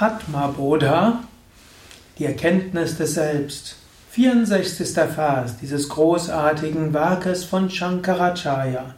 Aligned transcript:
Atma 0.00 0.46
Bodha, 0.46 1.24
die 2.18 2.26
Erkenntnis 2.26 2.96
des 2.96 3.14
Selbst. 3.14 3.74
64. 4.12 4.94
Vers 4.94 5.56
dieses 5.56 5.88
großartigen 5.88 6.94
Werkes 6.94 7.42
von 7.42 7.68
Shankaracharya. 7.68 8.94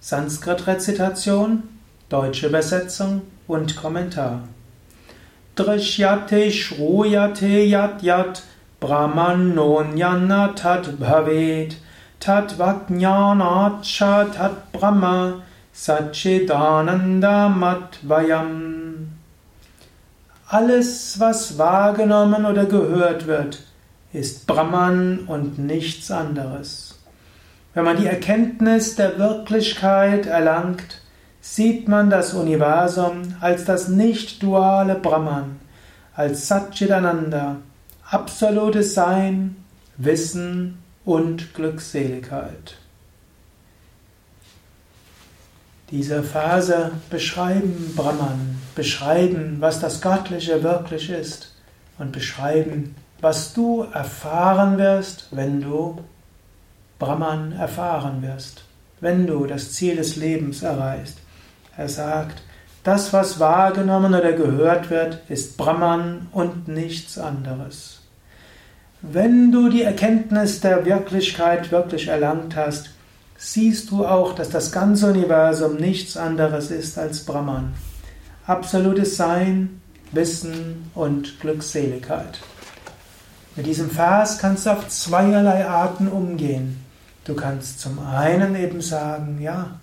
Sanskrit-Rezitation, 0.00 1.62
deutsche 2.08 2.48
Übersetzung 2.48 3.22
und 3.46 3.76
Kommentar. 3.76 4.42
Drishyate 5.54 6.50
shruyate 6.50 7.62
yat 7.62 8.02
yat 8.02 8.42
brahmanonyana 8.80 10.56
tad 10.56 10.98
bhavet 10.98 11.76
tad 12.18 12.58
vajnanacha 12.58 14.24
tad 14.34 14.72
brahma 14.72 15.42
satchidananda 15.72 17.48
matvayam 17.48 18.86
alles, 20.48 21.18
was 21.18 21.58
wahrgenommen 21.58 22.46
oder 22.46 22.66
gehört 22.66 23.26
wird, 23.26 23.62
ist 24.12 24.46
Brahman 24.46 25.20
und 25.26 25.58
nichts 25.58 26.10
anderes. 26.10 27.00
Wenn 27.74 27.84
man 27.84 27.98
die 27.98 28.06
Erkenntnis 28.06 28.96
der 28.96 29.18
Wirklichkeit 29.18 30.26
erlangt, 30.26 31.02
sieht 31.40 31.88
man 31.88 32.10
das 32.10 32.32
Universum 32.32 33.34
als 33.40 33.64
das 33.64 33.88
nicht-duale 33.88 34.94
Brahman, 34.94 35.56
als 36.14 36.48
Satchitananda, 36.48 37.56
absolutes 38.10 38.94
Sein, 38.94 39.56
Wissen 39.96 40.78
und 41.04 41.54
Glückseligkeit. 41.54 42.76
Diese 45.90 46.24
Phase 46.24 46.90
beschreiben 47.10 47.92
Brahman, 47.94 48.58
beschreiben, 48.74 49.58
was 49.60 49.78
das 49.78 50.00
Göttliche 50.00 50.64
wirklich 50.64 51.10
ist 51.10 51.54
und 51.98 52.10
beschreiben, 52.10 52.96
was 53.20 53.52
du 53.54 53.86
erfahren 53.92 54.78
wirst, 54.78 55.28
wenn 55.30 55.60
du 55.60 55.98
Brahman 56.98 57.52
erfahren 57.52 58.20
wirst, 58.22 58.64
wenn 59.00 59.28
du 59.28 59.46
das 59.46 59.72
Ziel 59.74 59.94
des 59.94 60.16
Lebens 60.16 60.62
erreichst. 60.62 61.18
Er 61.76 61.88
sagt, 61.88 62.42
das, 62.82 63.12
was 63.12 63.38
wahrgenommen 63.38 64.14
oder 64.14 64.32
gehört 64.32 64.90
wird, 64.90 65.20
ist 65.28 65.56
Brahman 65.56 66.28
und 66.32 66.66
nichts 66.66 67.16
anderes. 67.16 68.00
Wenn 69.02 69.52
du 69.52 69.68
die 69.68 69.82
Erkenntnis 69.82 70.60
der 70.60 70.84
Wirklichkeit 70.84 71.70
wirklich 71.70 72.08
erlangt 72.08 72.56
hast, 72.56 72.90
siehst 73.38 73.90
du 73.90 74.06
auch, 74.06 74.34
dass 74.34 74.50
das 74.50 74.72
ganze 74.72 75.10
Universum 75.10 75.76
nichts 75.76 76.16
anderes 76.16 76.70
ist 76.70 76.98
als 76.98 77.24
Brahman. 77.24 77.74
Absolutes 78.46 79.16
Sein, 79.16 79.80
Wissen 80.12 80.90
und 80.94 81.40
Glückseligkeit. 81.40 82.40
Mit 83.56 83.66
diesem 83.66 83.90
Vers 83.90 84.38
kannst 84.38 84.66
du 84.66 84.70
auf 84.70 84.88
zweierlei 84.88 85.66
Arten 85.66 86.08
umgehen. 86.08 86.84
Du 87.24 87.34
kannst 87.34 87.80
zum 87.80 87.98
einen 87.98 88.54
eben 88.54 88.80
sagen, 88.80 89.40
ja, 89.40 89.80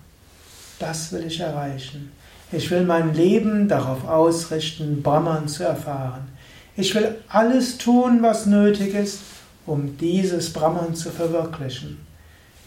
das 0.79 1.11
will 1.11 1.25
ich 1.25 1.39
erreichen. 1.39 2.11
Ich 2.51 2.69
will 2.69 2.85
mein 2.85 3.13
Leben 3.13 3.67
darauf 3.67 4.07
ausrichten, 4.07 5.01
Brahman 5.01 5.47
zu 5.47 5.63
erfahren. 5.63 6.29
Ich 6.75 6.93
will 6.93 7.15
alles 7.27 7.77
tun, 7.77 8.21
was 8.21 8.45
nötig 8.45 8.93
ist, 8.93 9.19
um 9.65 9.97
dieses 9.97 10.53
Brahman 10.53 10.95
zu 10.95 11.09
verwirklichen. 11.09 11.97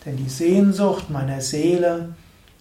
Denn 0.07 0.17
die 0.17 0.29
Sehnsucht 0.29 1.11
meiner 1.11 1.41
Seele 1.41 2.15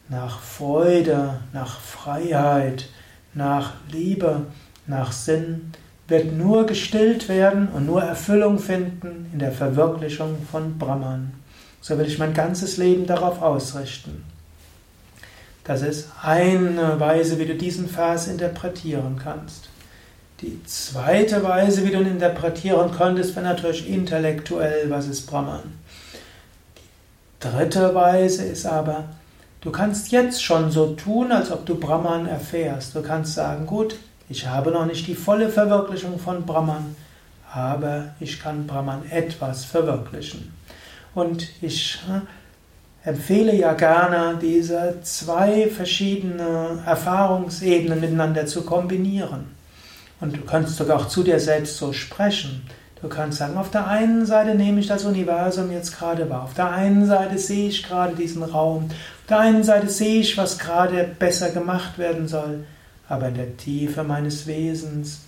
nach 0.10 0.40
Freude, 0.40 1.42
nach 1.54 1.80
Freiheit, 1.80 2.90
nach 3.36 3.74
Liebe, 3.92 4.48
nach 4.88 5.12
Sinn 5.12 5.72
wird 6.08 6.34
nur 6.34 6.66
gestillt 6.66 7.30
werden 7.30 7.68
und 7.70 7.86
nur 7.86 8.02
Erfüllung 8.02 8.60
finden 8.60 9.30
in 9.32 9.40
der 9.40 9.52
Verwirklichung 9.52 10.38
von 10.52 10.78
Brahman. 10.78 11.34
So 11.82 11.98
will 11.98 12.08
ich 12.08 12.20
mein 12.20 12.34
ganzes 12.34 12.78
Leben 12.78 13.06
darauf 13.06 13.42
ausrichten. 13.42 14.24
Das 15.64 15.82
ist 15.82 16.10
eine 16.22 17.00
Weise, 17.00 17.40
wie 17.40 17.46
du 17.46 17.56
diesen 17.56 17.88
Vers 17.88 18.28
interpretieren 18.28 19.20
kannst. 19.24 19.70
Die 20.42 20.64
zweite 20.66 21.44
Weise, 21.44 21.86
wie 21.86 21.92
du 21.92 22.02
ihn 22.02 22.08
interpretieren 22.08 22.92
könntest, 22.92 23.36
wäre 23.36 23.46
natürlich 23.46 23.90
intellektuell, 23.90 24.90
was 24.90 25.08
ist 25.08 25.26
Brahman. 25.26 25.74
Dritte 27.52 27.94
Weise 27.94 28.44
ist 28.44 28.66
aber, 28.66 29.04
du 29.62 29.70
kannst 29.70 30.12
jetzt 30.12 30.44
schon 30.44 30.72
so 30.72 30.96
tun, 30.96 31.32
als 31.32 31.52
ob 31.52 31.64
du 31.66 31.76
Brahman 31.76 32.26
erfährst. 32.26 32.96
Du 32.96 33.04
kannst 33.04 33.36
sagen, 33.36 33.68
gut, 33.68 33.98
ich 34.30 34.48
habe 34.48 34.72
noch 34.72 34.88
nicht 34.88 35.06
die 35.06 35.14
volle 35.14 35.50
Verwirklichung 35.50 36.18
von 36.18 36.44
Brahman, 36.44 36.96
aber 37.54 38.16
ich 38.20 38.40
kann 38.40 38.66
Brahman 38.66 39.04
etwas 39.12 39.64
verwirklichen. 39.64 40.54
Und 41.14 41.48
ich 41.62 42.00
äh, 42.10 43.10
empfehle 43.10 43.56
ja 43.56 43.74
gerne, 43.74 44.40
diese 44.42 44.98
zwei 45.04 45.70
verschiedene 45.70 46.84
Erfahrungsebenen 46.84 48.02
miteinander 48.02 48.48
zu 48.48 48.64
kombinieren. 48.64 49.52
Und 50.20 50.36
du 50.36 50.42
kannst 50.42 50.78
sogar 50.78 50.98
auch 50.98 51.08
zu 51.08 51.22
dir 51.22 51.40
selbst 51.40 51.78
so 51.78 51.94
sprechen. 51.94 52.68
Du 53.06 53.10
kannst 53.10 53.38
sagen, 53.38 53.56
auf 53.56 53.70
der 53.70 53.88
einen 53.88 54.26
Seite 54.26 54.56
nehme 54.56 54.80
ich 54.80 54.88
das 54.88 55.06
Universum 55.06 55.72
jetzt 55.72 55.96
gerade 55.96 56.28
wahr, 56.28 56.46
auf 56.46 56.56
der 56.56 56.72
einen 56.72 57.06
Seite 57.06 57.38
sehe 57.38 57.70
ich 57.70 57.84
gerade 57.84 58.16
diesen 58.16 58.42
Raum, 58.42 58.86
auf 58.86 59.28
der 59.30 59.42
einen 59.42 59.64
Seite 59.64 59.90
sehe 59.90 60.22
ich, 60.22 60.36
was 60.40 60.58
gerade 60.58 61.08
besser 61.20 61.52
gemacht 61.52 62.00
werden 62.00 62.28
soll, 62.28 62.66
aber 63.08 63.28
in 63.28 63.36
der 63.36 63.58
Tiefe 63.58 64.04
meines 64.04 64.48
Wesens 64.48 65.22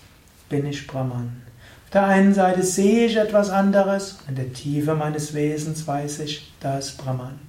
bin 0.50 0.66
ich 0.66 0.88
Brahman. 0.88 1.44
Auf 1.86 1.92
der 1.94 2.08
einen 2.08 2.34
Seite 2.34 2.64
sehe 2.64 3.06
ich 3.06 3.16
etwas 3.16 3.52
anderes, 3.52 4.18
in 4.28 4.34
der 4.34 4.52
Tiefe 4.54 4.96
meines 4.96 5.36
Wesens 5.36 5.86
weiß 5.86 6.22
ich, 6.22 6.52
da 6.60 6.80
ist 6.80 6.98
Brahman. 6.98 7.40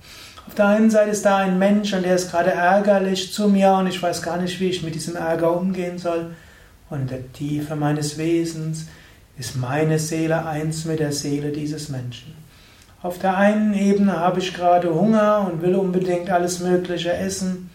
Auf 0.47 0.55
der 0.57 0.67
einen 0.67 0.91
Seite 0.91 1.09
ist 1.09 1.25
da 1.25 1.39
ein 1.39 1.59
Mensch 1.59 1.95
und 1.95 2.05
der 2.05 2.17
ist 2.17 2.31
gerade 2.31 2.51
ärgerlich 2.51 3.33
zu 3.33 3.49
mir 3.49 3.73
und 3.73 3.87
ich 3.87 4.03
weiß 4.03 4.21
gar 4.21 4.37
nicht, 4.37 4.61
wie 4.61 4.69
ich 4.69 4.83
mit 4.83 4.95
diesem 4.95 5.17
Ärger 5.17 5.57
umgehen 5.57 5.97
soll. 5.97 6.35
Und 6.91 7.01
in 7.01 7.07
der 7.07 7.33
Tiefe 7.33 7.77
meines 7.77 8.19
Wesens 8.19 8.87
ist 9.39 9.57
meine 9.57 9.99
Seele 9.99 10.45
eins 10.47 10.85
mit 10.85 10.99
der 10.99 11.13
Seele 11.13 11.53
dieses 11.53 11.89
Menschen. 11.89 12.35
Auf 13.01 13.19
der 13.19 13.37
einen 13.37 13.75
Ebene 13.75 14.19
habe 14.19 14.41
ich 14.41 14.53
gerade 14.53 14.93
Hunger 14.93 15.49
und 15.49 15.63
will 15.63 15.77
unbedingt 15.77 16.31
alles 16.31 16.59
Mögliche 16.59 17.13
essen. 17.13 17.71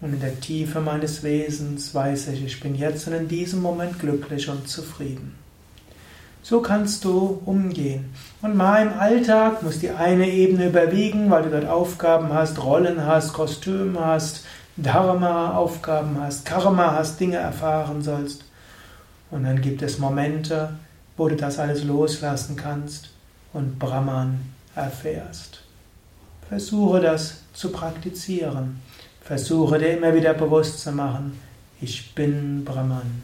Und 0.00 0.14
in 0.14 0.20
der 0.20 0.40
Tiefe 0.40 0.80
meines 0.80 1.22
Wesens 1.22 1.94
weiß 1.94 2.28
ich, 2.28 2.44
ich 2.44 2.60
bin 2.60 2.74
jetzt 2.74 3.06
und 3.06 3.12
in 3.12 3.28
diesem 3.28 3.60
Moment 3.60 3.98
glücklich 3.98 4.48
und 4.48 4.66
zufrieden. 4.66 5.34
So 6.42 6.60
kannst 6.60 7.04
du 7.04 7.40
umgehen. 7.44 8.06
Und 8.40 8.56
mal 8.56 8.82
im 8.82 8.98
Alltag 8.98 9.62
muss 9.62 9.78
die 9.78 9.90
eine 9.90 10.28
Ebene 10.28 10.68
überwiegen, 10.68 11.30
weil 11.30 11.44
du 11.44 11.50
dort 11.50 11.66
Aufgaben 11.66 12.32
hast, 12.32 12.64
Rollen 12.64 13.06
hast, 13.06 13.32
Kostüme 13.34 14.04
hast, 14.04 14.44
Dharma-Aufgaben 14.76 16.16
hast, 16.20 16.46
Karma 16.46 16.96
hast, 16.96 17.20
Dinge 17.20 17.36
erfahren 17.36 18.02
sollst. 18.02 18.44
Und 19.30 19.44
dann 19.44 19.60
gibt 19.60 19.82
es 19.82 19.98
Momente, 19.98 20.70
wo 21.22 21.28
du 21.28 21.36
das 21.36 21.60
alles 21.60 21.84
loslassen 21.84 22.56
kannst 22.56 23.10
und 23.52 23.78
Brahman 23.78 24.40
erfährst. 24.74 25.62
Versuche 26.48 27.00
das 27.00 27.42
zu 27.52 27.70
praktizieren. 27.70 28.80
Versuche 29.20 29.78
dir 29.78 29.96
immer 29.96 30.16
wieder 30.16 30.34
bewusst 30.34 30.80
zu 30.80 30.90
machen, 30.90 31.38
ich 31.80 32.12
bin 32.16 32.64
Brahman. 32.64 33.22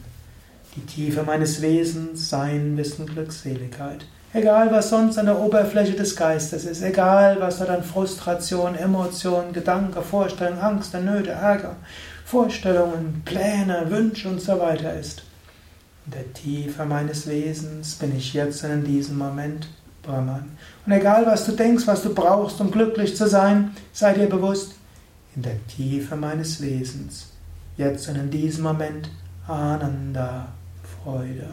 Die 0.77 0.85
Tiefe 0.85 1.23
meines 1.23 1.61
Wesens, 1.61 2.29
Sein, 2.29 2.77
Wissen, 2.77 3.05
Glückseligkeit. 3.05 4.05
Egal, 4.31 4.71
was 4.71 4.91
sonst 4.91 5.17
an 5.17 5.25
der 5.25 5.37
Oberfläche 5.37 5.91
des 5.91 6.15
Geistes 6.15 6.63
ist, 6.63 6.81
egal, 6.81 7.35
was 7.41 7.57
dort 7.57 7.69
an 7.69 7.83
Frustration, 7.83 8.75
Emotionen, 8.75 9.51
Gedanken, 9.51 10.01
Vorstellungen, 10.01 10.61
Angst, 10.61 10.93
Nöte, 10.93 11.31
Ärger, 11.31 11.75
Vorstellungen, 12.23 13.23
Pläne, 13.25 13.87
Wünsche 13.89 14.29
und 14.29 14.39
so 14.39 14.57
weiter 14.57 14.97
ist. 14.97 15.23
In 16.09 16.15
der 16.15 16.33
Tiefe 16.33 16.85
meines 16.85 17.27
Wesens 17.27 17.93
bin 17.93 18.17
ich 18.17 18.33
jetzt 18.33 18.63
in 18.63 18.83
diesem 18.83 19.19
Moment 19.19 19.67
Brahman. 20.01 20.57
Und 20.83 20.91
egal, 20.91 21.23
was 21.27 21.45
du 21.45 21.51
denkst, 21.51 21.85
was 21.85 22.01
du 22.01 22.15
brauchst, 22.15 22.59
um 22.59 22.71
glücklich 22.71 23.15
zu 23.15 23.29
sein, 23.29 23.75
sei 23.93 24.13
dir 24.15 24.27
bewusst, 24.27 24.73
in 25.35 25.43
der 25.43 25.67
Tiefe 25.67 26.15
meines 26.15 26.63
Wesens, 26.63 27.27
jetzt 27.77 28.09
und 28.09 28.15
in 28.15 28.31
diesem 28.31 28.63
Moment 28.63 29.11
Ananda, 29.47 30.47
Freude. 31.03 31.51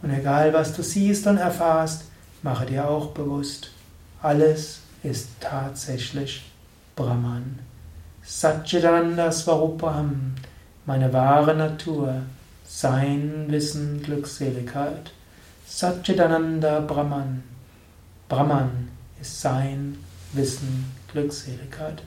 Und 0.00 0.10
egal, 0.10 0.54
was 0.54 0.74
du 0.74 0.82
siehst 0.82 1.26
und 1.26 1.36
erfahrst, 1.36 2.04
mache 2.40 2.64
dir 2.64 2.88
auch 2.88 3.08
bewusst, 3.08 3.72
alles 4.22 4.80
ist 5.02 5.28
tatsächlich 5.38 6.50
Brahman. 6.96 7.58
Satchitananda 8.24 9.30
Swarupam, 9.30 10.34
meine 10.86 11.12
wahre 11.12 11.54
Natur, 11.54 12.22
sein 12.72 13.46
Wissen, 13.48 14.00
Glückseligkeit. 14.02 15.10
Satchitananda 15.66 16.80
Brahman. 16.80 17.42
Brahman 18.28 18.88
ist 19.20 19.40
sein 19.40 19.98
Wissen, 20.32 20.86
Glückseligkeit. 21.10 22.02